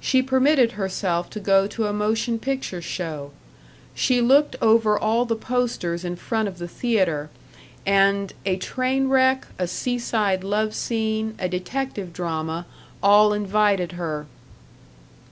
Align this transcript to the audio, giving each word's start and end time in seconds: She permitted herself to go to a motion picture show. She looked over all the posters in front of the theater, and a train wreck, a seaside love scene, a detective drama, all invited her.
She 0.00 0.22
permitted 0.22 0.72
herself 0.78 1.28
to 1.30 1.40
go 1.40 1.66
to 1.66 1.88
a 1.88 1.92
motion 1.92 2.38
picture 2.38 2.80
show. 2.80 3.32
She 3.92 4.20
looked 4.20 4.54
over 4.62 4.96
all 4.96 5.24
the 5.24 5.34
posters 5.34 6.04
in 6.04 6.14
front 6.14 6.46
of 6.46 6.58
the 6.58 6.68
theater, 6.68 7.30
and 7.84 8.32
a 8.46 8.56
train 8.56 9.08
wreck, 9.08 9.48
a 9.58 9.66
seaside 9.66 10.44
love 10.44 10.72
scene, 10.72 11.34
a 11.40 11.48
detective 11.48 12.12
drama, 12.12 12.64
all 13.02 13.32
invited 13.32 13.90
her. 13.98 14.26